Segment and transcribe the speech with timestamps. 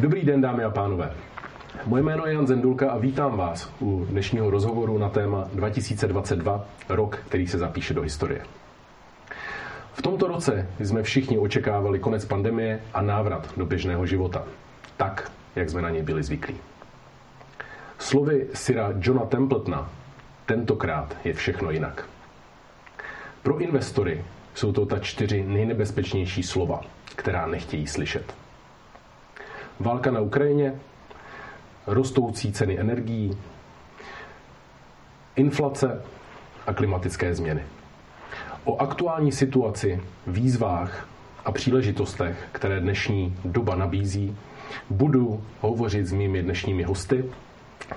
[0.00, 1.12] Dobrý den, dámy a pánové.
[1.86, 7.18] Moje jméno je Jan Zendulka a vítám vás u dnešního rozhovoru na téma 2022, rok,
[7.28, 8.42] který se zapíše do historie.
[9.92, 14.44] V tomto roce jsme všichni očekávali konec pandemie a návrat do běžného života.
[14.96, 16.56] Tak, jak jsme na něj byli zvyklí.
[17.98, 19.90] Slovy Syra Johna Templetona
[20.46, 22.08] tentokrát je všechno jinak.
[23.42, 24.24] Pro investory
[24.54, 26.80] jsou to ta čtyři nejnebezpečnější slova,
[27.16, 28.34] která nechtějí slyšet.
[29.80, 30.74] Válka na Ukrajině,
[31.86, 33.38] rostoucí ceny energií,
[35.36, 36.02] inflace
[36.66, 37.62] a klimatické změny.
[38.64, 41.08] O aktuální situaci, výzvách
[41.44, 44.36] a příležitostech, které dnešní doba nabízí,
[44.90, 47.24] budu hovořit s mými dnešními hosty,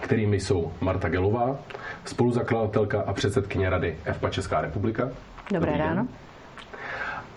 [0.02, 1.58] kterými jsou Marta Gelová,
[2.06, 5.04] spoluzakladatelka a předsedkyně Rady FPA Česká republika.
[5.04, 5.96] Dobré Dobrý ráno.
[5.96, 6.08] Den.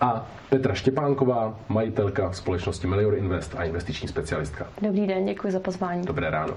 [0.01, 4.67] A Petra Štěpánková, majitelka společnosti Melior Invest a investiční specialistka.
[4.81, 6.05] Dobrý den, děkuji za pozvání.
[6.05, 6.53] Dobré ráno.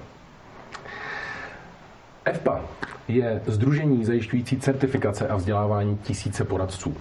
[2.33, 2.61] FPA
[3.09, 6.97] je združení zajišťující certifikace a vzdělávání tisíce poradců.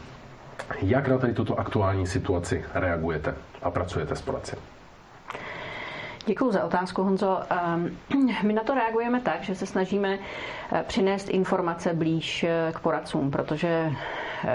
[0.81, 4.55] Jak na tady tuto aktuální situaci reagujete a pracujete s poradci?
[6.25, 7.39] Děkuji za otázku, Honzo.
[7.49, 7.97] Ehm,
[8.43, 10.19] my na to reagujeme tak, že se snažíme
[10.71, 13.91] eh, přinést informace blíž eh, k poradcům, protože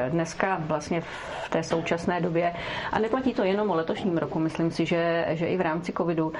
[0.08, 2.52] dneska vlastně v té současné době,
[2.92, 6.32] a neplatí to jenom o letošním roku, myslím si, že, že i v rámci covidu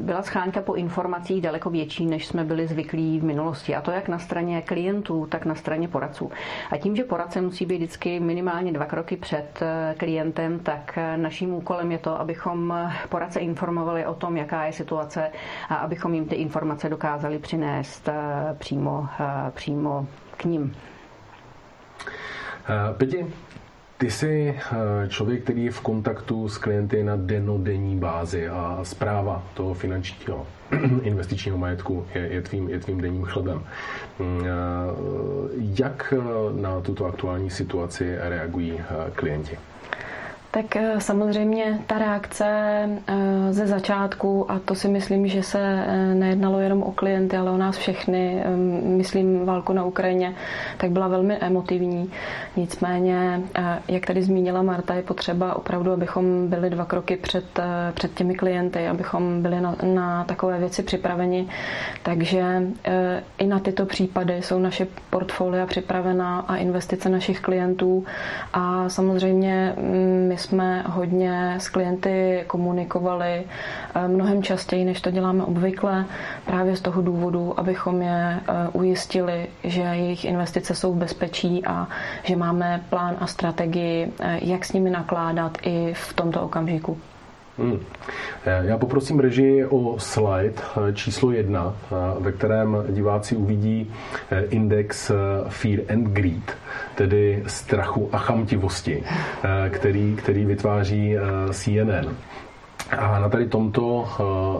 [0.00, 3.74] byla schánka po informacích daleko větší, než jsme byli zvyklí v minulosti.
[3.76, 6.30] A to jak na straně klientů, tak na straně poradců.
[6.70, 9.60] A tím, že poradce musí být vždycky minimálně dva kroky před
[9.96, 15.30] klientem, tak naším úkolem je to, abychom poradce informovali o tom, jaká je situace
[15.68, 18.14] a abychom jim ty informace dokázali přinést eh,
[18.58, 20.06] přímo, eh, přímo
[20.36, 20.74] k ním.
[22.68, 23.26] Eh, Pěti,
[23.98, 24.58] ty jsi
[25.08, 30.46] člověk, který je v kontaktu s klienty na denodenní bázi a zpráva toho finančního
[31.02, 33.62] investičního majetku je, je, tvým, je tvým denním chlebem.
[34.18, 34.44] Mm,
[35.78, 36.14] jak
[36.60, 38.80] na tuto aktuální situaci reagují
[39.14, 39.58] klienti?
[40.52, 42.44] Tak eh, samozřejmě ta reakce
[43.06, 47.50] eh, ze začátku, a to si myslím, že se eh, nejednalo jenom o klienty, ale
[47.50, 48.44] o nás všechny,
[48.84, 50.34] myslím válku na Ukrajině,
[50.76, 52.10] tak byla velmi emotivní.
[52.56, 53.40] Nicméně,
[53.88, 57.44] jak tady zmínila Marta, je potřeba opravdu, abychom byli dva kroky před,
[57.94, 61.48] před těmi klienty, abychom byli na, na takové věci připraveni.
[62.02, 62.62] Takže
[63.38, 68.04] i na tyto případy jsou naše portfolia připravená a investice našich klientů.
[68.52, 73.44] A samozřejmě mm, my jsme hodně s klienty komunikovali
[73.94, 76.04] eh, mnohem častěji, než to děláme obvykle,
[76.46, 81.88] právě z toho důvodu, abychom je eh, ujistili, že jejich investice jsou v bezpečí a
[82.22, 86.98] že máme plán a strategii, eh, jak s nimi nakládat i v tomto okamžiku.
[87.58, 87.78] Hmm.
[88.62, 90.52] Já poprosím režii o slide
[90.94, 91.76] číslo jedna,
[92.18, 93.90] ve kterém diváci uvidí
[94.48, 95.10] index
[95.48, 96.56] Fear and Greed,
[96.94, 99.02] tedy strachu a chamtivosti,
[99.70, 101.16] který, který vytváří
[101.52, 102.16] CNN.
[102.98, 104.08] A na tady tomto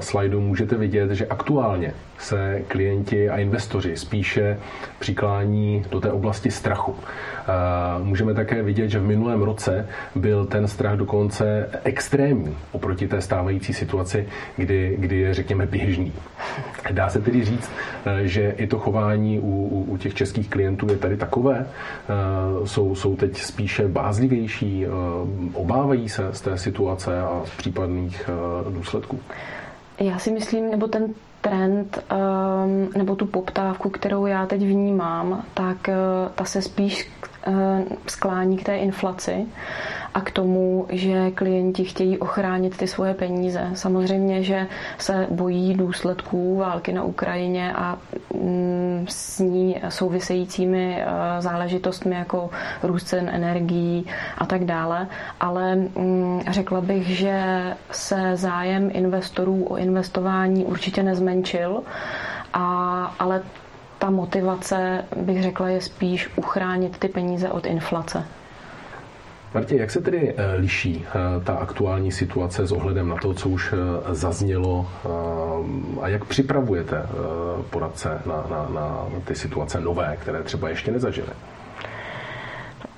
[0.00, 4.58] slajdu můžete vidět, že aktuálně se klienti a investoři spíše
[4.98, 6.92] přiklání do té oblasti strachu.
[6.92, 13.20] Uh, můžeme také vidět, že v minulém roce byl ten strach dokonce extrémní oproti té
[13.20, 16.12] stávající situaci, kdy, kdy je, řekněme, běžný.
[16.90, 17.70] Dá se tedy říct,
[18.06, 21.66] uh, že i to chování u, u, u těch českých klientů je tady takové?
[22.64, 24.86] Jsou, jsou teď spíše bázlivější,
[25.54, 29.20] obávají se z té situace a z případných eh, důsledků?
[30.00, 35.88] Já si myslím, nebo ten trend ehm, nebo tu poptávku, kterou já teď vnímám, tak
[35.88, 35.94] eh,
[36.34, 37.10] ta se spíš
[38.06, 39.46] sklání k té inflaci
[40.14, 43.70] a k tomu, že klienti chtějí ochránit ty svoje peníze.
[43.74, 44.66] Samozřejmě, že
[44.98, 47.98] se bojí důsledků války na Ukrajině a
[48.34, 51.06] mm, s ní souvisejícími eh,
[51.42, 52.50] záležitostmi jako
[52.82, 54.06] růst cen energií
[54.38, 55.06] a tak dále,
[55.40, 61.82] ale mm, řekla bych, že se zájem investorů o investování určitě nezmenšil,
[62.52, 63.42] a, ale
[64.00, 68.24] ta motivace, bych řekla, je spíš uchránit ty peníze od inflace.
[69.54, 73.48] Martě, jak se tedy eh, liší eh, ta aktuální situace s ohledem na to, co
[73.48, 74.86] už eh, zaznělo
[76.00, 77.02] a jak připravujete
[77.70, 81.28] poradce na, na, na ty situace nové, které třeba ještě nezažili?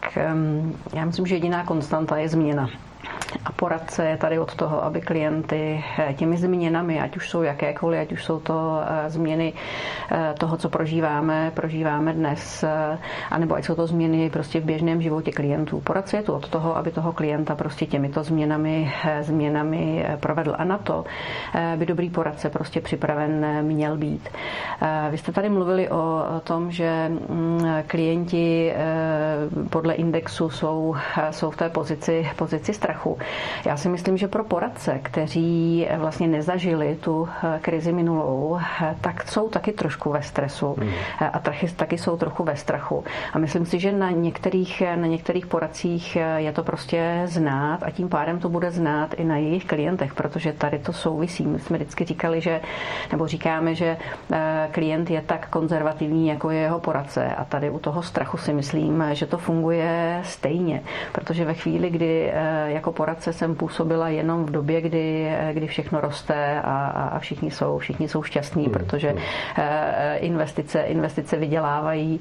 [0.01, 2.71] Tak ehm, já myslím, že jediná konstanta je změna.
[3.45, 5.85] A poradce je tady od toho, aby klienty
[6.17, 9.53] těmi změnami, ať už jsou jakékoliv, ať už jsou to změny
[10.39, 12.65] toho, co prožíváme, prožíváme dnes,
[13.31, 15.81] anebo ať jsou to změny prostě v běžném životě klientů.
[15.81, 20.55] Poradce je tu od toho, aby toho klienta prostě těmito změnami, změnami provedl.
[20.59, 21.05] A na to
[21.77, 24.29] by dobrý poradce prostě připraven měl být.
[25.11, 28.73] Vy jste tady mluvili o tom, že mm, klienti
[29.71, 30.95] podle indexu jsou,
[31.31, 33.02] jsou v té pozici, pozici strachu.
[33.65, 37.29] Já si myslím, že pro poradce, kteří vlastně nezažili tu
[37.61, 38.59] krizi minulou,
[39.01, 40.91] tak jsou taky trošku ve stresu hmm.
[41.33, 43.05] a taky, taky jsou trochu ve strachu.
[43.33, 48.09] A myslím si, že na některých, na některých poradcích je to prostě znát a tím
[48.09, 51.47] pádem to bude znát i na jejich klientech, protože tady to souvisí.
[51.47, 52.61] My jsme vždycky říkali, že,
[53.13, 53.97] nebo říkáme, že
[54.33, 58.53] eh, klient je tak konzervativní, jako je jeho poradce a tady u toho strachu si
[58.53, 60.83] myslím, že to funguje stejně,
[61.13, 65.67] protože ve chvíli, kdy eh, jako poradce jsem působila jenom v době, kdy, eh, kdy
[65.67, 68.73] všechno roste a, a všichni jsou, všichni jsou šťastní, hmm.
[68.73, 69.19] protože hmm.
[70.17, 72.21] investice, investice vydělávají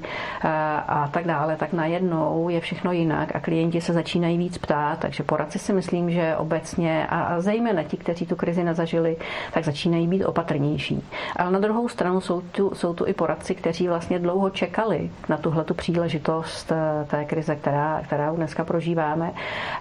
[0.88, 5.22] a tak dále, tak najednou je všechno jinak a klienti se začínají víc ptát, takže
[5.22, 9.16] poradci si myslím, že obecně a zejména ti, kteří tu krizi nezažili,
[9.52, 11.02] tak začínají být opatrnější.
[11.36, 15.36] Ale na druhou stranu jsou tu, jsou tu i poradci, kteří vlastně dlouho čekali na
[15.36, 16.72] tuhle tu příležitost
[17.06, 19.32] té krize, která, která dneska prožíváme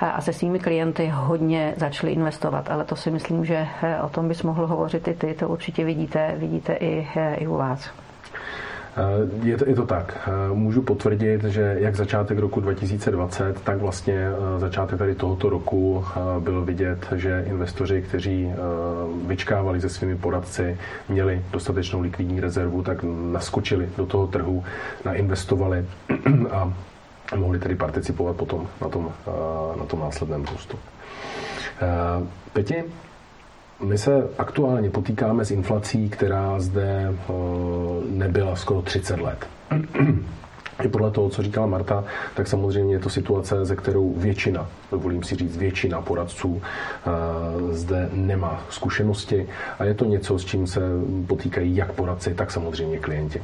[0.01, 0.80] a se svými klienty
[1.11, 2.71] hodně začali investovat.
[2.71, 3.67] Ale to si myslím, že
[4.03, 7.07] o tom bys mohl hovořit i ty, to určitě vidíte, vidíte i,
[7.37, 7.91] i u vás.
[8.97, 10.17] Eh, je to, je to tak.
[10.27, 16.05] Eh, můžu potvrdit, že jak začátek roku 2020, tak vlastně eh, začátek tady tohoto roku
[16.39, 18.51] byl vidět, že investoři, kteří
[19.27, 20.77] vyčkávali se svými poradci,
[21.09, 24.63] měli dostatečnou likvidní rezervu, tak naskočili do toho trhu,
[25.05, 25.85] nainvestovali
[26.51, 26.73] a
[27.35, 29.11] mohli tedy participovat potom na tom,
[29.79, 30.77] na tom následném růstu.
[32.53, 32.83] Peti,
[33.83, 37.13] my se aktuálně potýkáme s inflací, která zde
[38.09, 39.47] nebyla skoro 30 let.
[40.83, 42.03] I podle toho, co říkala Marta,
[42.35, 46.61] tak samozřejmě je to situace, ze kterou většina, dovolím si říct, většina poradců
[47.71, 49.47] zde nemá zkušenosti
[49.79, 50.81] a je to něco, s čím se
[51.27, 53.43] potýkají jak poradci, tak samozřejmě klienti.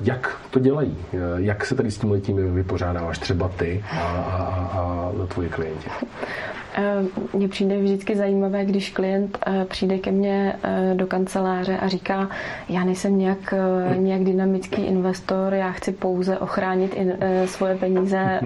[0.00, 0.96] Jak to dělají?
[1.36, 4.42] Jak se tady s tím letím vypořádáváš třeba ty a, a,
[4.72, 5.90] a, a tvoji klienti?
[6.76, 11.88] Eh, mně přijde vždycky zajímavé, když klient eh, přijde ke mně eh, do kanceláře a
[11.88, 12.28] říká,
[12.68, 13.54] já nejsem nějak,
[13.96, 18.40] nějak dynamický investor, já chci pouze ochránit in, svoje peníze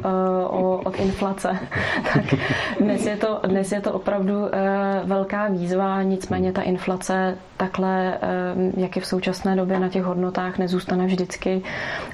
[0.84, 1.48] od inflace.
[2.14, 2.24] tak
[2.80, 4.34] dnes je, to, dnes je to opravdu
[5.04, 8.18] velká výzva, nicméně ta inflace takhle,
[8.76, 11.62] jak je v současné době na těch hodnotách, nezůstane vždycky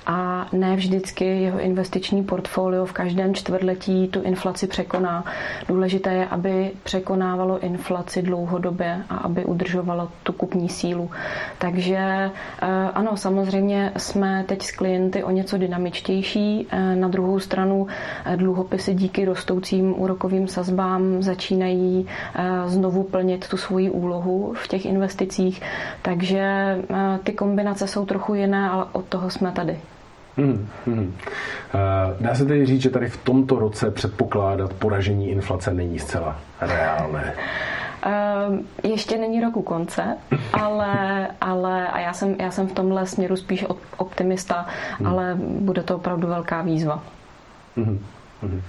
[0.07, 5.25] a ne vždycky jeho investiční portfolio v každém čtvrtletí tu inflaci překoná.
[5.69, 11.11] Důležité důležité je, aby překonávalo inflaci dlouhodobě a aby udržovalo tu kupní sílu.
[11.59, 16.67] Takže eh, ano, samozřejmě jsme teď s klienty o něco dynamičtější.
[16.71, 17.87] Eh, na druhou stranu
[18.25, 22.07] eh, dluhopisy díky rostoucím úrokovým sazbám začínají
[22.67, 25.63] znovu plnit tu svoji úlohu v těch investicích.
[26.03, 26.77] Takže
[27.25, 29.79] ty kombinace jsou trochu jiné, ale od toho jsme tady.
[30.37, 31.15] Hmm, hmm.
[32.21, 37.35] Dá se tedy říct, že tady v tomto roce předpokládat poražení inflace není zcela reálné.
[38.07, 40.17] Uh, ještě není roku konce,
[40.53, 43.65] ale, ale a já jsem, já jsem v tomhle směru spíš
[43.97, 44.67] optimista,
[44.99, 45.07] hmm.
[45.07, 47.03] ale bude to opravdu velká výzva.
[47.77, 47.99] Hmm.
[48.43, 48.63] Hmm.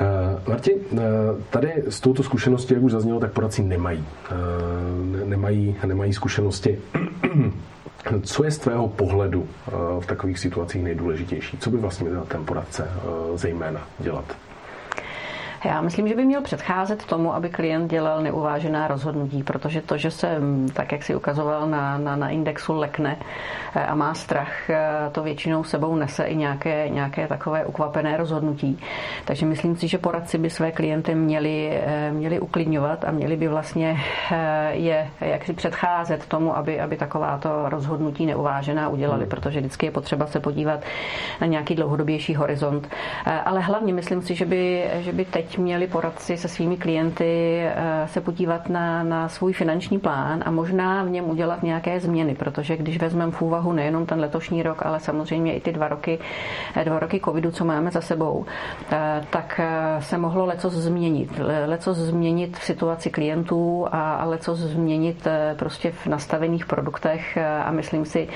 [0.00, 0.74] Uh, Marti,
[1.50, 4.04] tady s touto zkušeností, jak už zaznělo, tak poradci nemají.
[5.24, 6.78] Nemají, nemají zkušenosti
[8.22, 9.70] co je z tvého pohledu eh,
[10.00, 11.58] v takových situacích nejdůležitější?
[11.58, 14.24] Co by vlastně ten poradce eh, zejména dělat?
[15.64, 20.10] Já myslím, že by měl předcházet tomu, aby klient dělal neuvážená rozhodnutí, protože to, že
[20.10, 23.16] se, mm, tak jak si ukazoval na, na, na indexu, lekne
[23.74, 28.78] eh, a má strach, eh, to většinou sebou nese i nějaké, nějaké takové ukvapené rozhodnutí.
[29.24, 33.48] Takže myslím si, že poradci by své klienty měli, eh, měli uklidňovat a měli by
[33.48, 34.00] vlastně
[34.70, 39.30] je jak si předcházet tomu, aby, aby takováto rozhodnutí neuvážená udělali, hmm.
[39.30, 40.80] protože vždycky je potřeba se podívat
[41.40, 42.88] na nějaký dlouhodobější horizont.
[43.44, 47.64] Ale hlavně myslím si, že by, že by teď měli poradci se svými klienty
[48.06, 52.76] se podívat na, na svůj finanční plán a možná v něm udělat nějaké změny, protože
[52.76, 56.18] když vezmeme v úvahu nejenom ten letošní rok, ale samozřejmě i ty dva roky,
[56.84, 58.46] dva roky covidu, co máme za sebou,
[59.30, 59.60] tak
[59.98, 61.40] se mohlo leco změnit.
[61.66, 65.28] Leco změnit v situaci klientů a leco změnit
[65.58, 68.28] prostě v nastavených produktech a myslím si,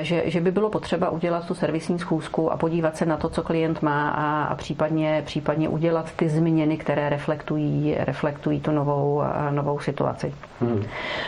[0.00, 3.42] že, že by bylo potřeba udělat tu servisní schůzku a podívat se na to, co
[3.42, 9.78] klient má a, a případně, případně udělat ty změny, které reflektují, reflektují tu novou, novou
[9.78, 10.34] situaci.
[10.60, 10.84] Hmm.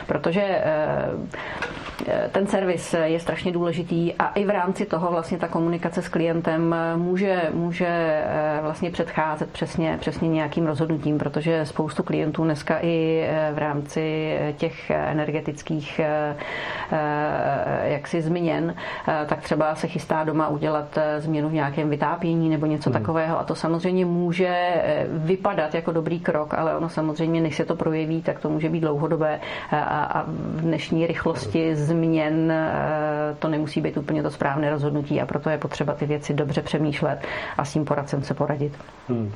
[0.07, 0.43] Protože
[2.09, 6.09] eh, ten servis je strašně důležitý a i v rámci toho vlastně ta komunikace s
[6.09, 13.27] klientem může, může eh, vlastně předcházet přesně, přesně nějakým rozhodnutím, protože spoustu klientů dneska i
[13.29, 16.01] eh, v rámci těch energetických
[17.83, 18.75] jaksi změn,
[19.27, 22.99] tak třeba se chystá doma udělat změnu v nějakém vytápění nebo něco hmm.
[23.01, 24.57] takového a to samozřejmě může
[25.15, 28.81] vypadat jako dobrý krok, ale ono samozřejmě, než se to projeví, tak to může být
[28.81, 29.41] dlouhodobé
[29.73, 35.51] a, v dnešní rychlosti změn eh, to nemusí být úplně to správné rozhodnutí a proto
[35.51, 37.19] je potřeba ty věci dobře přemýšlet
[37.59, 38.73] a s tím poradcem se poradit.
[39.09, 39.33] Hmm.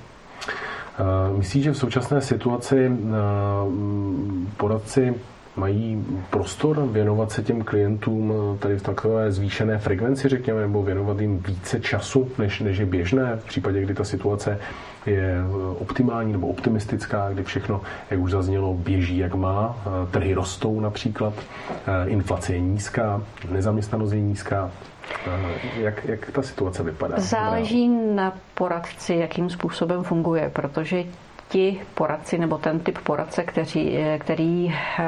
[0.98, 3.16] Eh, myslíš, že v současné situaci eh,
[4.56, 5.14] poradci
[5.58, 11.38] mají prostor věnovat se těm klientům tady v takové zvýšené frekvenci, řekněme, nebo věnovat jim
[11.38, 14.58] více času, než, než je běžné v případě, kdy ta situace
[15.10, 15.34] je
[15.78, 19.76] optimální nebo optimistická, kdy všechno, jak už zaznělo, běží jak má,
[20.10, 21.34] trhy rostou například,
[22.06, 24.70] inflace je nízká, nezaměstnanost je nízká,
[25.76, 27.14] jak, jak ta situace vypadá?
[27.18, 31.04] Záleží na poradci, jakým způsobem funguje, protože
[31.48, 35.04] ti poradci nebo ten typ poradce, který, který eh,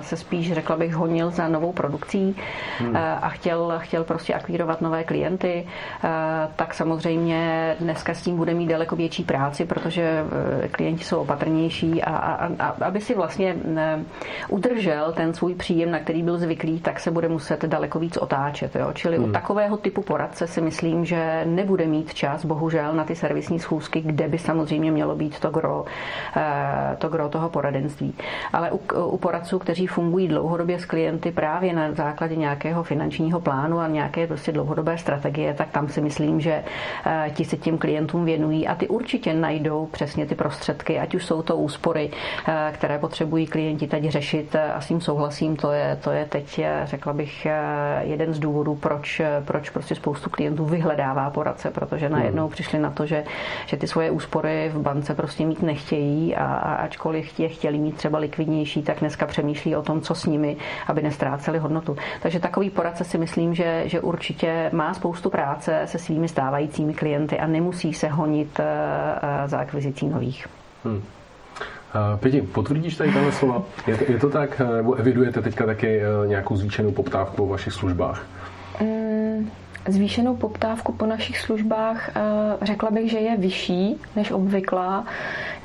[0.00, 2.36] se spíš, řekla bych, honil za novou produkcí
[2.78, 2.96] hmm.
[2.96, 5.66] Eh, a chtěl, chtěl prostě akvírovat nové klienty,
[6.04, 6.08] eh,
[6.56, 10.24] tak samozřejmě dneska s tím bude mít daleko větší práci, protože
[10.70, 13.56] klienti jsou opatrnější a, a, a aby si vlastně
[14.48, 18.76] udržel ten svůj příjem, na který byl zvyklý, tak se bude muset daleko víc otáčet.
[18.76, 18.90] Jo?
[18.94, 19.28] Čili hmm.
[19.28, 24.00] u takového typu poradce si myslím, že nebude mít čas, bohužel, na ty servisní schůzky,
[24.00, 25.65] kde by samozřejmě mělo být to gro,
[26.36, 28.14] eh, to gro toho poradenství.
[28.52, 33.78] Ale u, u poradců, kteří fungují dlouhodobě s klienty právě na základě nějakého finančního plánu
[33.78, 36.64] a nějaké prostě dlouhodobé strategie, tak tam si myslím, že
[37.06, 41.26] eh, ti se tím klientům věnují a ty určitě najdou přesně ty prostředky, ať už
[41.26, 42.10] jsou to úspory,
[42.48, 46.60] eh, které potřebují klienti teď řešit a s tím souhlasím, to je, to je teď,
[46.84, 47.46] řekla bych,
[48.00, 52.52] jeden z důvodů, proč, proč prostě spoustu klientů vyhledává poradce, protože najednou hmm.
[52.52, 53.24] přišli na to, že,
[53.66, 57.96] že ty svoje úspory v bance prostě mít nechtějí a, a ačkoliv je chtěli mít
[57.96, 61.96] třeba likvidnější, tak dneska přemýšlí o tom, co s nimi, aby nestráceli hodnotu.
[62.22, 67.38] Takže takový poradce si myslím, že, že určitě má spoustu práce se svými stávajícími klienty
[67.38, 70.46] a nemusí se honit eh, eh, za akvizicí nových.
[70.84, 71.02] Hmm.
[72.16, 73.62] Pěti, potvrdíš tady tahle slova?
[73.86, 77.72] Je to, je to tak, nebo evidujete teďka taky eh, nějakou zvýšenou poptávku po vašich
[77.72, 78.26] službách?
[79.88, 82.20] Zvýšenou poptávku po našich službách eh,
[82.62, 85.04] řekla bych, že je vyšší než obvyklá.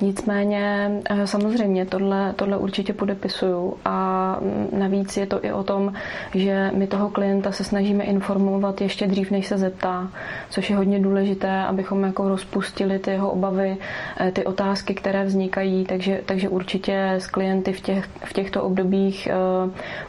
[0.01, 4.37] Nicméně eh, samozřejmě tohle, tohle určitě podepisuju a
[4.77, 5.93] navíc je to i o tom,
[6.35, 10.07] že my toho klienta se snažíme informovat ještě dřív, než se zeptá,
[10.49, 13.77] což je hodně důležité, abychom jako rozpustili ty jeho obavy,
[14.19, 19.27] eh, ty otázky, které vznikají, takže, takže určitě s klienty v, těch, v těchto obdobích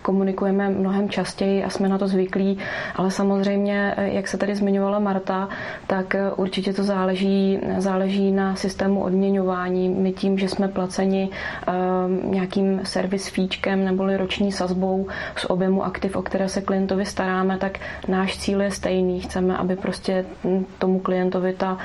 [0.03, 2.59] komunikujeme mnohem častěji a jsme na to zvyklí,
[2.97, 5.49] ale samozřejmě jak se tady zmiňovala Marta,
[5.87, 9.82] tak eh, určitě to záleží, záleží na systému odměňování.
[9.89, 16.17] My tím, že jsme placeni um, nějakým service fíčkem neboli roční sazbou z objemu aktiv,
[16.17, 19.21] o které se klientovi staráme, tak náš cíl je stejný.
[19.21, 20.25] Chceme, aby prostě
[20.79, 21.79] tomu klientovi ta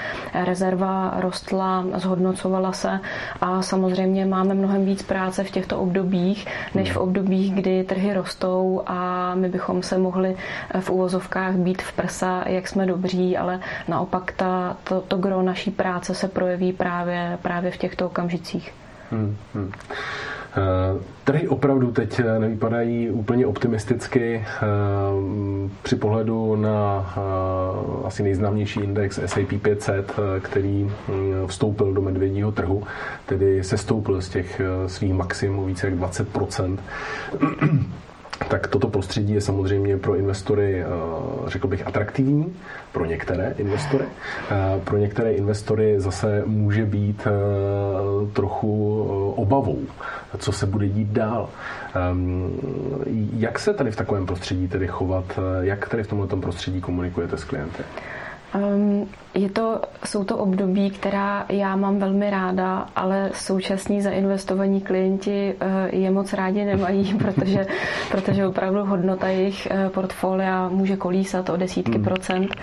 [0.46, 3.00] rezerva rostla, zhodnocovala se
[3.42, 8.82] a samozřejmě máme mnohem víc práce v těchto obdobích, než v obdobích, kdy trhy rostou
[8.86, 10.36] a my bychom se mohli
[10.80, 15.72] v uvozovkách být v prsa jak jsme dobří, ale naopak ta, to, to gro naší
[15.72, 18.74] práce se projeví právě, právě v těchto okamžicích.
[19.12, 19.72] Hmm, hmm.
[20.58, 24.46] Eh, trhy opravdu teď eh, nevypadají úplně optimisticky.
[24.46, 24.63] Eh,
[25.84, 27.13] při pohledu na
[28.06, 30.91] asi nejznámější index S&P 500, který
[31.48, 32.84] vstoupil do medvědího trhu,
[33.25, 36.27] tedy se stoupil z těch svých maximů více jak 20
[38.50, 40.86] tak toto prostředí je samozřejmě pro investory, eh,
[41.48, 42.54] řekl bych, atraktivní,
[42.92, 44.06] pro některé investory.
[44.51, 49.04] Eh, pro některé investory zase může být eh, trochu
[49.36, 49.80] obavou,
[50.38, 51.50] co se bude dít dál.
[51.96, 52.60] Ehm,
[53.38, 55.39] jak se tady v takovém prostředí tedy chovat?
[55.62, 57.84] Jak tady v tomto prostředí komunikujete s klienty?
[58.56, 65.56] Um, je to, jsou to období, která já mám velmi ráda, ale současní zainvestovaní klienti
[65.60, 67.68] eh, je moc rádi nemají, protože,
[68.12, 72.04] protože opravdu hodnota jejich eh, portfolia může kolísat o desítky hmm.
[72.04, 72.56] procent.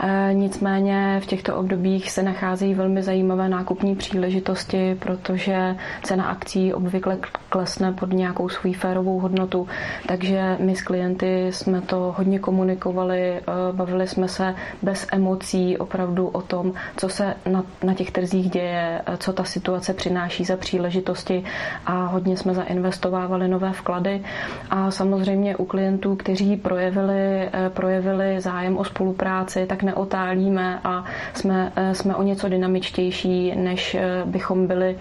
[0.00, 7.18] Eh, nicméně v těchto obdobích se nacházejí velmi zajímavé nákupní příležitosti, protože cena akcí obvykle
[7.48, 9.68] klesne pod nějakou svou férovou hodnotu,
[10.06, 13.40] takže my s klienty jsme to hodně komunikovali,
[13.72, 15.31] bavili jsme se bez emocí,
[15.78, 20.44] opravdu opravdu o tom, co se na, na těch trzích děje, co ta situace přináší
[20.44, 21.44] za příležitosti
[21.86, 24.22] a hodně jsme zainvestovávali nové vklady
[24.70, 31.72] a samozřejmě u klientů, kteří projevili, eh, projevili zájem o spolupráci, tak neotálíme a jsme,
[31.76, 34.98] eh, jsme o něco dynamičtější, než eh, bychom byli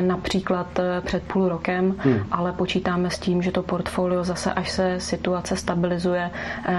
[0.00, 0.66] například
[1.04, 2.20] před půl rokem, hmm.
[2.30, 6.30] ale počítáme s tím, že to portfolio zase, až se situace stabilizuje,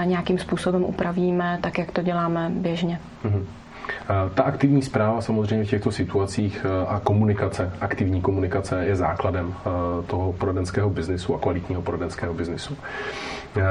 [0.05, 2.84] nějakým způsobem upravíme, tak jak to děláme běžně.
[3.23, 3.45] Hmm.
[4.33, 10.03] Ta aktivní zpráva samozřejmě v těchto situacích e, a komunikace, aktivní komunikace je základem e,
[10.03, 12.77] toho poradenského biznisu a kvalitního poradenského biznisu.
[13.57, 13.61] E,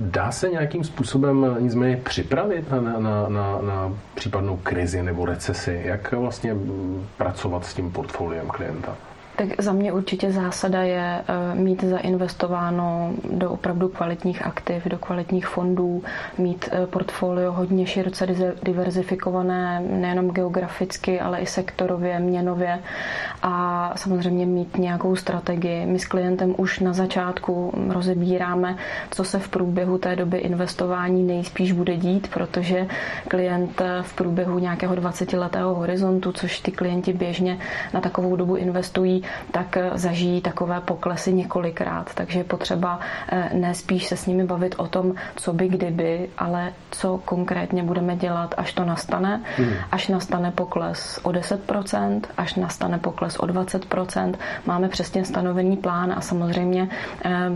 [0.00, 5.82] dá se nějakým způsobem nicméně připravit na, na, na, na případnou krizi nebo recesi?
[5.84, 6.56] Jak vlastně
[7.16, 8.96] pracovat s tím portfoliem klienta?
[9.40, 15.46] Tak za mě určitě zásada je eh, mít zainvestováno do opravdu kvalitních aktiv, do kvalitních
[15.46, 16.02] fondů,
[16.38, 18.26] mít eh, portfolio hodně široce
[18.62, 22.78] diverzifikované, nejenom geograficky, ale i sektorově, měnově
[23.42, 25.86] a samozřejmě mít nějakou strategii.
[25.86, 28.76] My s klientem už na začátku rozebíráme,
[29.10, 32.86] co se v průběhu té doby investování nejspíš bude dít, protože
[33.28, 37.58] klient eh, v průběhu nějakého 20-letého horizontu, což ty klienti běžně
[37.94, 42.14] na takovou dobu investují, tak eh, zažijí takové poklesy několikrát.
[42.14, 46.28] Takže je potřeba eh, ne spíš se s nimi bavit o tom, co by kdyby,
[46.38, 49.42] ale co konkrétně budeme dělat, až to nastane.
[49.56, 49.72] Hmm.
[49.92, 54.34] Až nastane pokles o 10%, až nastane pokles o 20%.
[54.66, 56.88] Máme přesně stanovený plán a samozřejmě
[57.24, 57.50] eh,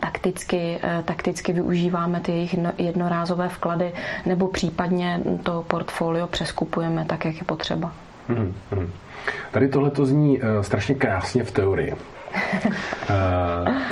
[0.00, 3.92] takticky, takticky využíváme ty jejich jednorázové vklady
[4.26, 7.92] nebo případně to portfolio přeskupujeme tak, jak je potřeba.
[8.28, 8.90] Hmm, hmm.
[9.50, 11.92] Tady tohle to zní uh, strašně krásně v teorii.
[11.92, 11.98] Uh,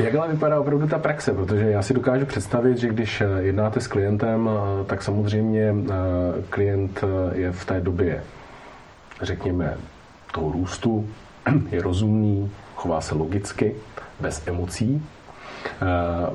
[0.05, 1.33] jak ale vypadá opravdu ta praxe?
[1.33, 4.51] Protože já si dokážu představit, že když eh, jednáte s klientem,
[4.87, 5.75] tak samozřejmě
[6.51, 8.23] klient je v té době,
[9.23, 9.75] řekněme,
[10.33, 11.09] toho růstu,
[11.71, 13.75] je rozumný, chová se logicky,
[14.21, 15.03] bez emocí,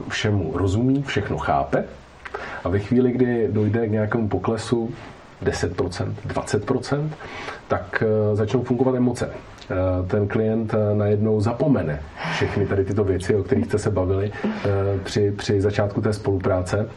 [0.10, 1.84] všemu rozumí, všechno chápe
[2.64, 4.94] a ve chvíli, kdy dojde k nějakému poklesu,
[5.44, 7.10] 10%, 20%,
[7.68, 9.30] tak eh, začnou fungovat emoce.
[9.30, 12.00] Eh, ten klient eh, najednou zapomene
[12.34, 14.32] všechny tady tyto věci, o kterých jste se bavili
[15.04, 16.90] při, při začátku té spolupráce.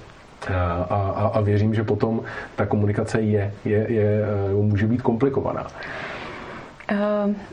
[0.55, 2.21] A, a, a věřím, že potom
[2.57, 4.27] ta komunikace je, je, je,
[4.63, 5.67] může být komplikovaná.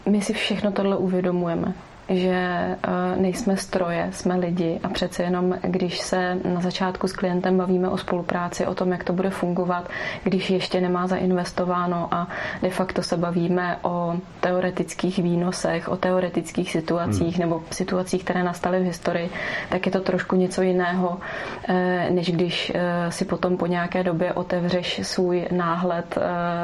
[0.10, 1.74] My si všechno tohle uvědomujeme
[2.12, 2.78] že eh,
[3.18, 7.98] nejsme stroje, jsme lidi a přece jenom, když se na začátku s klientem bavíme o
[7.98, 9.90] spolupráci, o tom, jak to bude fungovat,
[10.24, 12.28] když ještě nemá zainvestováno a
[12.62, 17.50] de facto se bavíme o teoretických výnosech, o teoretických situacích hmm.
[17.50, 19.30] nebo situacích, které nastaly v historii,
[19.70, 21.20] tak je to trošku něco jiného,
[21.68, 26.18] eh, než když eh, si potom po nějaké době otevřeš svůj náhled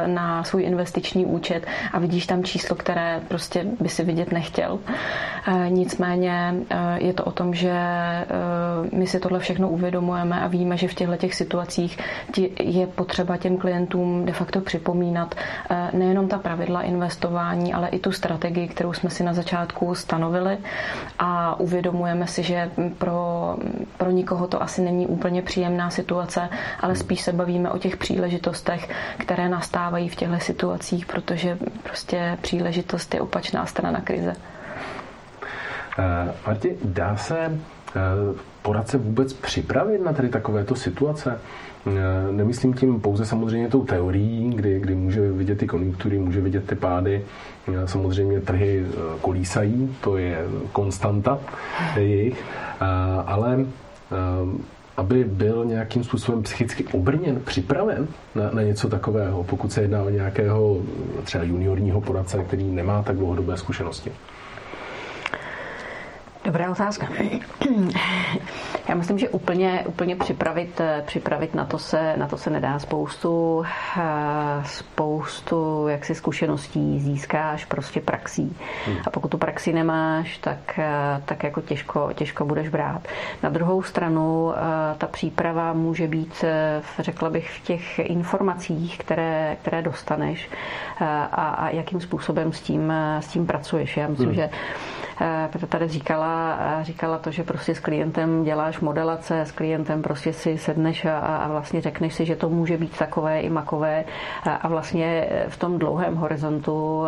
[0.05, 4.79] na svůj investiční účet a vidíš tam číslo, které prostě by si vidět nechtěl.
[5.69, 8.25] Nicméně eh, je to o tom, že eh,
[8.95, 11.97] my si tohle všechno uvědomujeme a víme, že v těchto těch situacích
[12.59, 15.35] je potřeba těm klientům de facto připomínat
[15.69, 20.57] eh, nejenom ta pravidla investování, ale i tu strategii, kterou jsme si na začátku stanovili
[21.19, 23.55] a uvědomujeme si, že pro,
[23.97, 28.89] pro nikoho to asi není úplně příjemná situace, ale spíš se bavíme o těch příležitostech,
[29.17, 34.35] které nastávají v těchto situacích, protože prostě příležitost je opačná strana krize.
[35.99, 38.01] Eh, Marti, dá se eh,
[38.61, 41.39] poradce vůbec připravit na tady takovéto situace?
[41.87, 41.91] Eh,
[42.31, 46.75] nemyslím tím pouze samozřejmě tou teorií, kdy, kdy může vidět ty konjunktury, může vidět ty
[46.75, 47.25] pády.
[47.85, 48.85] Samozřejmě trhy
[49.21, 51.39] kolísají, to je konstanta
[51.95, 52.43] jejich,
[53.25, 53.65] ale
[54.97, 60.09] aby byl nějakým způsobem psychicky obrněn, připraven na, na něco takového, pokud se jedná o
[60.09, 60.77] nějakého
[61.23, 64.11] třeba juniorního poradce, který nemá tak dlouhodobé zkušenosti.
[66.47, 67.07] Dobrá otázka.
[68.89, 72.79] Já myslím, že úplně, úplně připravit, připravit na, to se, na to se nedá.
[72.79, 73.63] Spoustu,
[74.63, 78.55] spoustu jaksi zkušeností získáš prostě praxí.
[78.85, 78.97] Hmm.
[79.05, 80.79] A pokud tu praxi nemáš, tak,
[81.25, 83.07] tak jako těžko, těžko budeš brát.
[83.43, 84.53] Na druhou stranu
[84.97, 86.45] ta příprava může být,
[86.99, 90.49] řekla bych, v těch informacích, které, které dostaneš
[90.99, 93.97] a, a jakým způsobem s tím, s tím pracuješ.
[93.97, 94.35] Já myslím, hmm.
[94.35, 94.49] že
[95.69, 101.05] tady říkala, říkala to, že prostě s klientem děláš modelace, s klientem prostě si sedneš
[101.05, 104.05] a, a vlastně řekneš si, že to může být takové i makové
[104.61, 107.05] a vlastně v tom dlouhém horizontu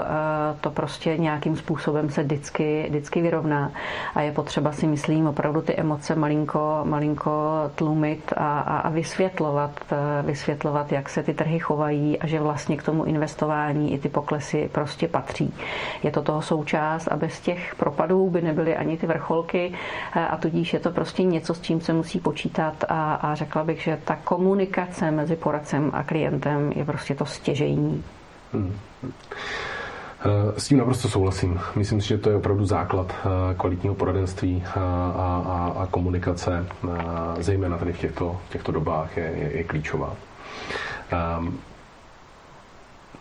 [0.62, 3.72] to prostě nějakým způsobem se vždycky, vždycky vyrovná
[4.16, 7.32] a je potřeba si myslím opravdu ty emoce malinko, malinko
[7.76, 9.72] tlumit a, a, a vysvětlovat,
[10.24, 14.70] vysvětlovat, jak se ty trhy chovají a že vlastně k tomu investování i ty poklesy
[14.72, 15.54] prostě patří.
[16.04, 19.74] Je to toho součást a bez těch propadů by nebyly ani ty vrcholky
[20.30, 23.82] a tudíž je to prostě něco, s čím se musí počítat a, a řekla bych,
[23.82, 28.04] že ta komunikace mezi poradcem a klientem je prostě to stěžejní.
[28.54, 28.74] Hmm.
[30.58, 31.60] S tím naprosto souhlasím.
[31.76, 37.44] Myslím si, že to je opravdu základ eh, kvalitního poradenství a, a, a komunikace, eh,
[37.44, 40.16] zejména tady v těchto, těchto dobách, je, je, je klíčová.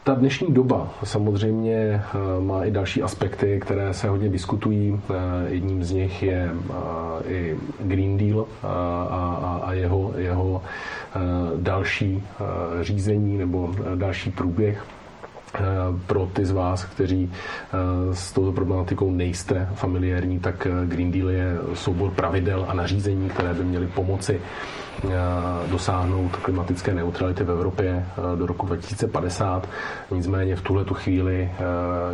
[0.09, 2.01] Ta dnešní doba samozřejmě eh,
[2.40, 5.01] má i další aspekty, které se hodně diskutují.
[5.11, 5.14] Eh,
[5.49, 10.62] jedním z nich je eh, i Green Deal a, a jeho, jeho
[11.57, 12.23] další
[12.83, 14.85] řízení nebo další průběh
[16.06, 17.32] pro ty z vás, kteří
[18.12, 23.64] s touto problematikou nejste familiární, tak Green Deal je soubor pravidel a nařízení, které by
[23.64, 24.40] měly pomoci
[25.04, 25.11] Eh,
[25.70, 29.68] dosáhnout klimatické neutrality v Evropě eh, do roku 2050.
[30.11, 31.62] Nicméně v tuhle tu chvíli eh,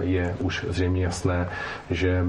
[0.05, 1.49] je už zřejmě jasné,
[1.91, 2.25] že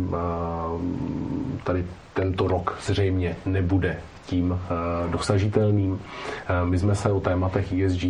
[1.64, 1.86] tady
[2.16, 4.60] tento rok zřejmě nebude tím
[5.10, 6.00] dosažitelným.
[6.64, 8.04] My jsme se o tématech ESG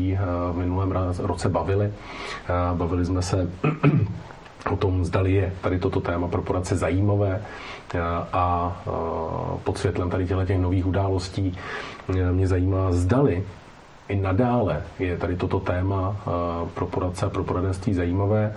[0.52, 1.92] v minulém roce bavili.
[2.74, 3.50] Bavili jsme se
[4.72, 7.42] o tom, zdali je tady toto téma pro poradce zajímavé
[8.34, 8.76] a
[9.64, 11.58] pod světlem tady těch nových událostí
[12.32, 13.44] mě zajímá, zdali
[14.10, 16.16] i nadále je tady toto téma
[16.74, 18.54] pro poradce a pro poradenství zajímavé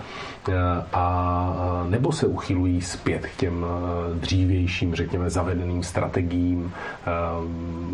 [0.93, 3.67] a nebo se uchylují zpět k těm
[4.15, 6.73] dřívějším, řekněme, zavedeným strategiím,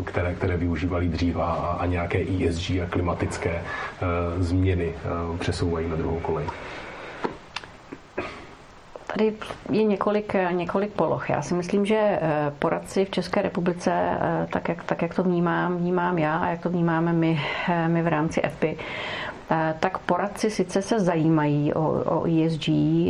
[0.05, 3.63] které, které využívali dřív a, a nějaké ESG a klimatické
[4.39, 4.93] změny
[5.39, 6.47] přesouvají na druhou kolej.
[9.15, 9.33] Tady
[9.71, 11.31] je několik, několik poloh.
[11.31, 15.23] Já si myslím, že eh, poradci v České republice, eh, tak jak, tak jak to
[15.23, 18.77] vnímám, vnímám já a jak to vnímáme my, eh, my v rámci EPI,
[19.81, 21.83] tak poradci sice se zajímají o,
[22.21, 22.69] o ESG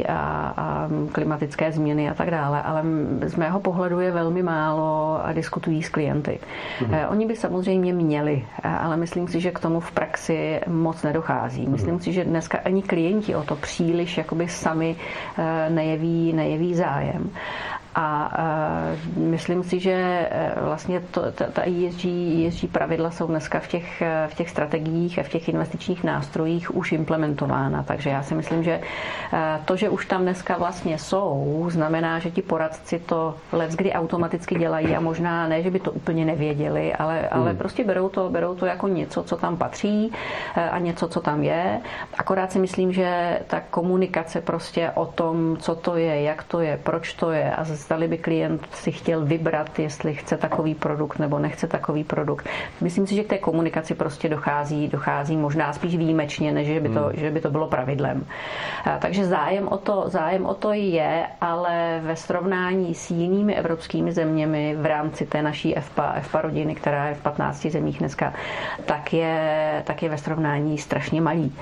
[0.09, 2.83] a, a klimatické změny a tak dále, ale
[3.27, 6.39] z mého pohledu je velmi málo a diskutují s klienty.
[6.81, 6.95] Mhm.
[7.09, 11.63] Oni by samozřejmě měli, ale myslím si, že k tomu v praxi moc nedochází.
[11.63, 11.73] Mhm.
[11.73, 14.97] Myslím si, že dneska ani klienti o to příliš jakoby sami
[15.39, 17.31] eh, nejeví, nejeví zájem.
[17.95, 18.39] A
[19.17, 22.05] uh, myslím si, že uh, vlastně to, ta, ta ESG,
[22.49, 26.77] ESG pravidla jsou dneska v těch, uh, v těch strategiích a v těch investičních nástrojích
[26.77, 27.83] už implementována.
[27.83, 28.81] Takže já si myslím, že
[29.65, 33.35] to, že už tam dneska vlastně jsou, znamená, že ti poradci to
[33.77, 37.59] kdy automaticky dělají a možná ne, že by to úplně nevěděli, ale, ale hmm.
[37.59, 40.13] prostě berou to, berou to jako něco, co tam patří
[40.71, 41.81] a něco, co tam je.
[42.19, 46.81] Akorát si myslím, že ta komunikace prostě o tom, co to je, jak to je,
[46.83, 51.39] proč to je a zdali by klient si chtěl vybrat, jestli chce takový produkt nebo
[51.39, 52.49] nechce takový produkt.
[52.81, 56.89] Myslím si, že k té komunikaci prostě dochází, dochází možná spíš výjimečně, než že by
[56.89, 57.13] to, hmm.
[57.15, 58.27] že by to bylo pravidlem.
[58.99, 64.77] Takže zájem o, to, zájem o to je, ale ve srovnání s jinými evropskými zeměmi
[64.79, 68.33] v rámci té naší FPA, FPA rodiny, která je v 15 zemích dneska,
[68.85, 71.53] tak je, tak je ve srovnání strašně malý.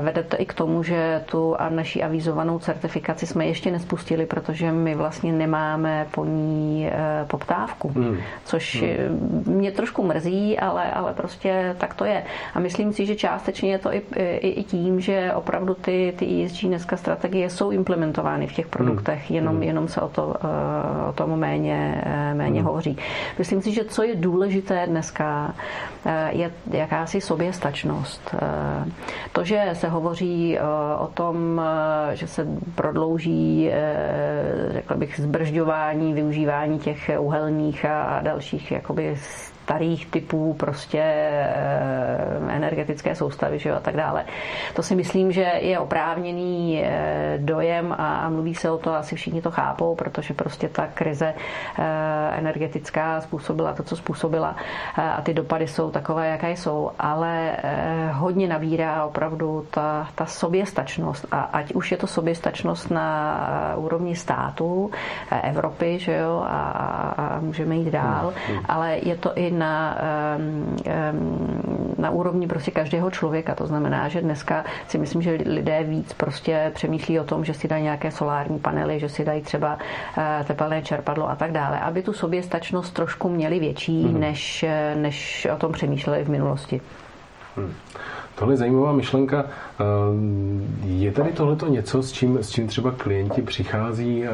[0.00, 4.72] Vede to i k tomu, že tu a naší avizovanou certifikaci jsme ještě nespustili, protože
[4.72, 8.16] my vlastně nemáme nemáme po ní eh, poptávku, hmm.
[8.44, 9.42] což hmm.
[9.46, 12.22] mě trošku mrzí, ale, ale prostě tak to je.
[12.54, 16.44] A myslím si, že částečně je to i, i, i tím, že opravdu ty, ty
[16.44, 18.70] ESG dneska strategie jsou implementovány v těch hmm.
[18.70, 19.36] produktech, hmm.
[19.36, 22.02] jenom, jenom se o, to, eh, o tom méně,
[22.34, 22.66] méně hmm.
[22.66, 22.96] hovoří.
[23.38, 25.54] Myslím si, že co je důležité dneska,
[26.30, 28.34] je jakási soběstačnost.
[29.32, 30.58] To, že se hovoří
[30.98, 31.62] o tom,
[32.12, 33.70] že se prodlouží,
[34.70, 39.16] řekla bych, zbržďování využívání těch uhelných a dalších jakoby
[39.70, 41.02] starých typů prostě
[42.48, 44.24] energetické soustavy že jo, a tak dále.
[44.74, 46.82] To si myslím, že je oprávněný
[47.38, 51.34] dojem a mluví se o to, asi všichni to chápou, protože prostě ta krize
[52.32, 54.56] energetická způsobila to, co způsobila
[54.96, 57.56] a ty dopady jsou takové, jaké jsou, ale
[58.12, 63.06] hodně nabírá opravdu ta, ta soběstačnost a ať už je to soběstačnost na
[63.76, 64.90] úrovni států,
[65.42, 66.60] Evropy, že jo, a,
[67.16, 68.64] a můžeme jít dál, hmm, hmm.
[68.68, 69.98] ale je to i na,
[71.98, 73.54] na úrovni prostě každého člověka.
[73.54, 77.68] To znamená, že dneska si myslím, že lidé víc prostě přemýšlí o tom, že si
[77.68, 79.78] dají nějaké solární panely, že si dají třeba
[80.18, 84.20] eh, tepelné čerpadlo a tak dále, aby tu soběstačnost trošku měli větší, hmm.
[84.20, 86.80] než, než o tom přemýšleli v minulosti.
[87.56, 87.72] Hmm.
[88.34, 89.44] Tohle je zajímavá myšlenka.
[89.44, 89.84] Eh,
[90.84, 94.28] je tady tohleto něco, s čím, s čím třeba klienti přichází eh,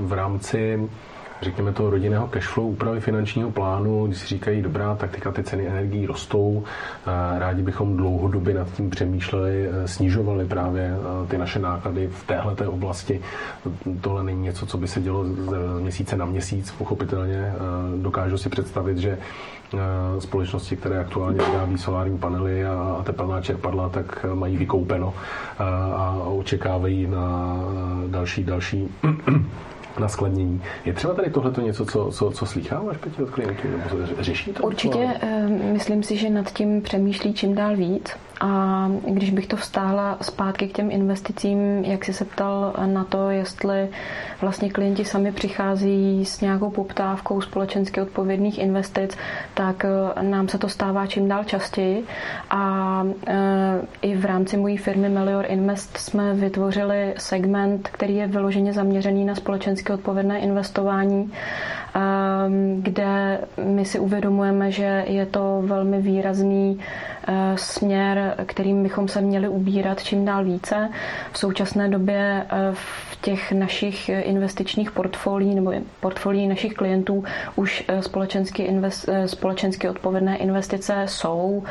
[0.00, 0.88] v rámci
[1.42, 5.66] řekněme toho rodinného cashflow, úpravy finančního plánu, když si říkají, dobrá, tak teďka ty ceny
[5.66, 6.64] energií rostou,
[7.06, 10.94] eh, rádi bychom dlouhodobě nad tím přemýšleli, snižovali právě
[11.28, 13.20] ty naše náklady v téhle oblasti.
[14.00, 17.52] Tohle není něco, co by se dělo z měsíce na měsíc, pochopitelně.
[18.02, 19.18] Dokážu si představit, že
[19.74, 25.64] Eh, společnosti, které aktuálně vyrábí solární panely a tepelná čerpadla, tak mají vykoupeno eh,
[25.96, 27.54] a očekávají na
[28.06, 28.88] další, další
[29.98, 30.62] na skladnění.
[30.84, 33.68] Je třeba tady tohleto něco, co, co, co slýcháváš Peti, od klientů?
[33.68, 34.62] Nebo řeší to?
[34.62, 38.16] Určitě, eh, myslím si, že nad tím přemýšlí čím dál víc.
[38.42, 43.30] A když bych to vstáhla zpátky k těm investicím, jak jsi se ptal na to,
[43.30, 43.88] jestli
[44.40, 49.16] vlastně klienti sami přichází s nějakou poptávkou společensky odpovědných investic,
[49.54, 52.04] tak eh, nám se to stává čím dál častěji.
[52.50, 58.72] A eh, i v rámci mojí firmy Melior Invest jsme vytvořili segment, který je vyloženě
[58.72, 61.32] zaměřený na společensky odpovědné investování,
[62.78, 66.78] kde my si uvědomujeme, že je to velmi výrazný
[67.26, 70.88] Eh, směr, kterým bychom se měli ubírat čím dál více.
[71.32, 77.24] V současné době eh, v těch našich investičních portfolií nebo portfolií našich klientů
[77.56, 81.62] už eh, společensky, invest, společensky odpovědné investice jsou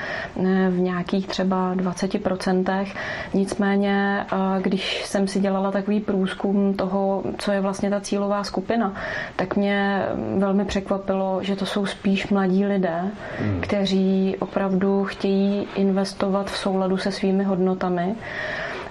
[0.69, 2.85] v nějakých třeba 20%.
[3.33, 4.25] Nicméně,
[4.61, 8.93] když jsem si dělala takový průzkum toho, co je vlastně ta cílová skupina,
[9.35, 10.05] tak mě
[10.37, 13.01] velmi překvapilo, že to jsou spíš mladí lidé,
[13.39, 13.61] hmm.
[13.61, 18.15] kteří opravdu chtějí investovat v souladu se svými hodnotami.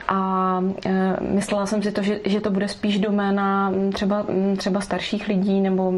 [0.09, 5.29] A e, myslela jsem si to, že, že to bude spíš doména třeba, třeba starších
[5.29, 5.93] lidí nebo,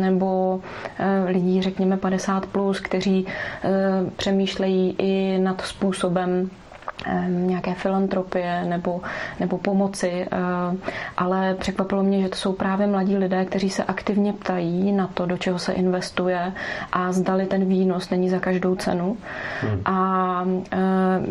[0.00, 0.60] nebo
[0.98, 6.50] e, lidí, řekněme 50+, plus, kteří e, přemýšlejí i nad způsobem
[7.28, 9.00] nějaké filantropie nebo,
[9.40, 10.26] nebo pomoci,
[11.16, 15.26] ale překvapilo mě, že to jsou právě mladí lidé, kteří se aktivně ptají na to,
[15.26, 16.52] do čeho se investuje
[16.92, 19.16] a zdali ten výnos není za každou cenu.
[19.60, 19.80] Hmm.
[19.84, 20.44] A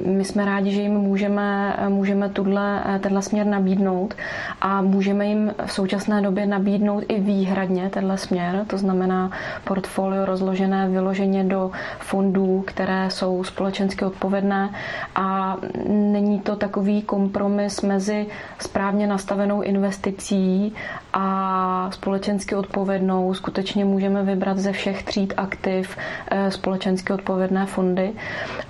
[0.05, 4.13] my jsme rádi, že jim můžeme, můžeme tuhle, tenhle směr nabídnout
[4.61, 9.31] a můžeme jim v současné době nabídnout i výhradně tenhle směr, to znamená
[9.63, 14.69] portfolio rozložené vyloženě do fondů, které jsou společensky odpovědné
[15.15, 18.25] a není to takový kompromis mezi
[18.59, 20.73] správně nastavenou investicí
[21.13, 23.33] a společensky odpovědnou.
[23.33, 25.97] Skutečně můžeme vybrat ze všech tříd aktiv
[26.31, 28.11] eh, společensky odpovědné fondy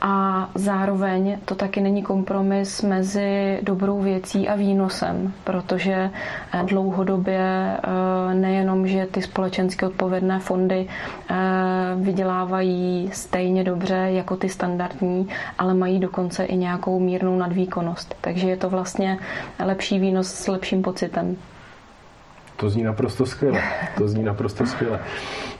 [0.01, 6.09] a zároveň to taky není kompromis mezi dobrou věcí a výnosem, protože
[6.53, 10.87] eh, dlouhodobě eh, nejenom, že ty společensky odpovědné fondy
[11.95, 15.27] vydělávají stejně dobře jako ty standardní,
[15.57, 18.15] ale mají dokonce i nějakou nějakou mírnou nadvýkonnost.
[18.21, 19.19] Takže je to vlastně
[19.65, 21.37] lepší výnos s lepším pocitem.
[22.57, 23.61] To zní naprosto skvěle.
[23.97, 24.99] To zní naprosto skvěle.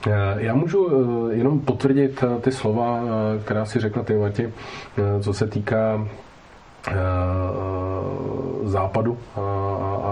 [0.06, 3.00] Eh, já můžu eh, jenom potvrdit eh, ty slova,
[3.44, 4.52] která si řekla ty, Mati,
[5.20, 6.08] co se týká
[8.64, 9.18] západu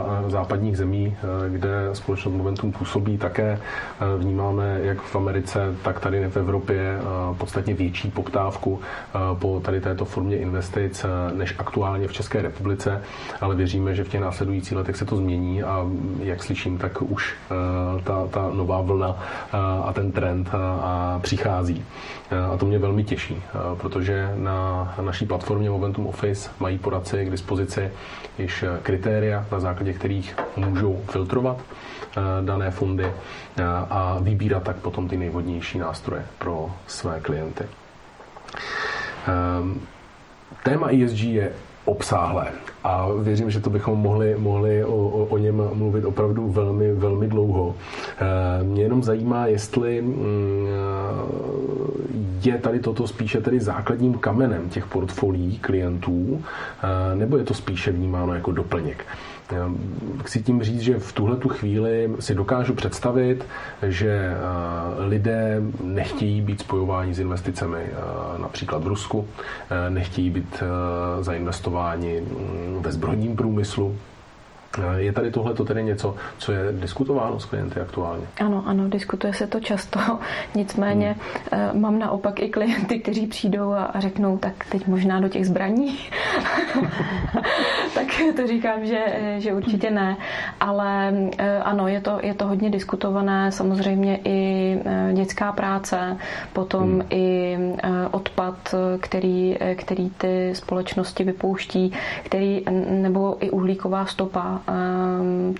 [0.02, 1.16] a západních zemí,
[1.48, 3.58] kde společnost Momentum působí, také
[4.18, 6.98] vnímáme jak v Americe, tak tady v Evropě
[7.38, 8.80] podstatně větší poptávku
[9.38, 13.02] po tady této formě investic než aktuálně v České republice,
[13.40, 15.86] ale věříme, že v těch následujících letech se to změní a
[16.18, 17.34] jak slyším, tak už
[18.04, 19.16] ta, ta nová vlna
[19.84, 20.50] a ten trend
[21.20, 21.84] přichází.
[22.52, 23.42] A to mě velmi těší,
[23.80, 27.90] protože na naší platformě Momentum Office mají poradci k dispozici
[28.40, 35.08] již kritéria, na základě kterých můžou filtrovat eh, dané fondy eh, a vybírat tak potom
[35.08, 37.64] ty nejvhodnější nástroje pro své klienty.
[39.26, 39.80] Ehm,
[40.62, 41.52] téma ESG je
[41.84, 42.52] obsáhlé
[42.84, 47.28] a věřím, že to bychom mohli, mohli o, o, o něm mluvit opravdu velmi, velmi
[47.28, 47.74] dlouho.
[48.62, 50.66] mě jenom zajímá, jestli mm,
[52.44, 56.42] je tady toto spíše tedy základním kamenem těch portfolií klientů,
[57.14, 59.06] nebo je to spíše vnímáno jako doplněk.
[60.24, 63.46] Chci tím říct, že v tuhle tu chvíli si dokážu představit,
[63.82, 64.36] že
[64.98, 67.78] lidé nechtějí být spojováni s investicemi
[68.38, 69.28] například v Rusku,
[69.88, 70.62] nechtějí být
[71.20, 72.22] zainvestováni
[72.78, 73.96] ve zbrojním průmyslu,
[74.96, 78.26] je tady tohle to tedy něco, co je diskutováno s klienty aktuálně?
[78.40, 80.00] Ano, ano, diskutuje se to často.
[80.54, 81.16] Nicméně
[81.52, 81.80] hmm.
[81.80, 85.98] mám naopak i klienty, kteří přijdou a řeknou, tak teď možná do těch zbraní.
[87.94, 88.06] tak
[88.36, 89.04] to říkám, že,
[89.38, 90.16] že určitě ne.
[90.60, 93.52] Ale eh, ano, je to, je to hodně diskutované.
[93.52, 96.16] Samozřejmě i eh, dětská práce,
[96.52, 97.02] potom hmm.
[97.10, 97.58] i
[98.10, 104.59] odpad, který, který ty společnosti vypouští, který, nebo i uhlíková stopa,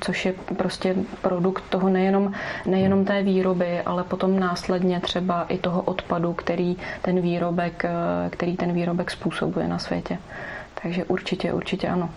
[0.00, 2.32] což je prostě produkt toho nejenom,
[2.66, 7.90] nejenom té výroby, ale potom následně třeba i toho odpadu, který ten výrobek, eh,
[8.30, 10.18] který ten výrobek způsobuje na světě.
[10.82, 12.10] Takže určitě, určitě ano.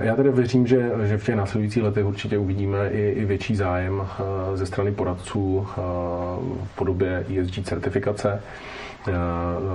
[0.00, 4.02] Já tedy věřím, že, že v těch následujících letech určitě uvidíme i, i větší zájem
[4.02, 5.74] eh, ze strany poradců eh,
[6.64, 8.42] v podobě ESG certifikace.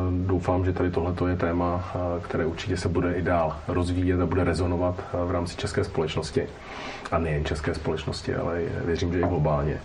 [0.10, 4.44] Doufám, že tady tohle je téma, které určitě se bude i dál rozvíjet a bude
[4.44, 6.48] rezonovat v rámci české společnosti.
[7.12, 9.80] A nejen české společnosti, ale věřím, že i globálně.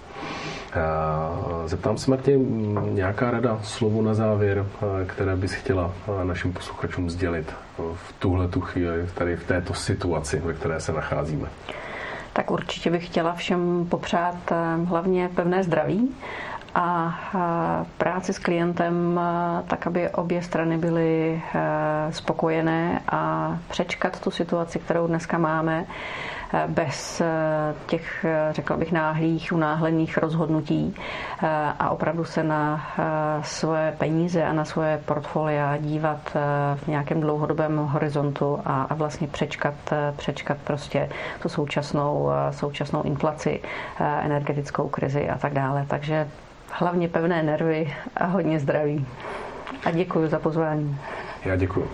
[1.67, 4.67] Zeptám se, Martin, nějaká rada, slovo na závěr,
[5.07, 7.55] které bys chtěla našim posluchačům sdělit
[7.95, 11.49] v tuhle tu chvíli, tady v této situaci, ve které se nacházíme?
[12.33, 14.37] Tak určitě bych chtěla všem popřát
[14.85, 16.11] hlavně pevné zdraví
[16.75, 17.19] a
[17.99, 19.21] práci s klientem
[19.67, 21.43] tak, aby obě strany byly
[22.11, 25.85] spokojené a přečkat tu situaci, kterou dneska máme
[26.67, 27.23] bez
[27.87, 30.95] těch, řekla bych, náhlých, unáhlených rozhodnutí
[31.79, 32.81] a opravdu se na
[33.43, 36.37] svoje peníze a na svoje portfolia dívat
[36.77, 39.75] v nějakém dlouhodobém horizontu a vlastně přečkat,
[40.17, 41.09] přečkat prostě
[41.43, 43.61] tu současnou, současnou inflaci,
[44.01, 45.87] energetickou krizi a tak dále.
[45.89, 46.29] Takže
[46.71, 49.07] hlavně pevné nervy a hodně zdraví.
[49.85, 50.97] A děkuji za pozvání.
[51.45, 51.89] Já děkuji.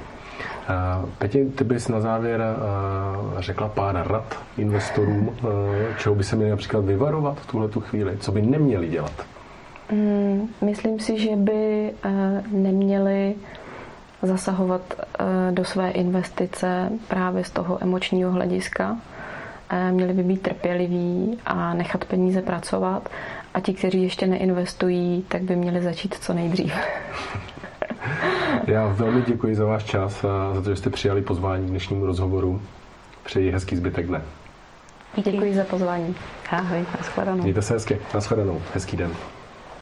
[1.18, 2.42] Peti, ty bys na závěr
[3.38, 5.36] řekla pár rad investorům,
[5.98, 9.12] čeho by se měli například vyvarovat v tuhle tu chvíli, co by neměli dělat?
[9.92, 11.92] Mm, myslím si, že by
[12.52, 13.34] neměli
[14.22, 14.80] zasahovat
[15.50, 18.96] do své investice právě z toho emočního hlediska.
[19.90, 23.08] Měli by být trpěliví a nechat peníze pracovat
[23.54, 26.74] a ti, kteří ještě neinvestují, tak by měli začít co nejdřív.
[28.66, 32.06] Já velmi děkuji za váš čas a za to, že jste přijali pozvání k dnešnímu
[32.06, 32.62] rozhovoru.
[33.24, 34.22] Přeji hezký zbytek dne.
[35.16, 36.14] Děkuji za pozvání.
[36.50, 37.42] Ahoj, nashledanou.
[37.42, 38.62] Mějte se hezky, nashledanou.
[38.74, 39.10] Hezký den.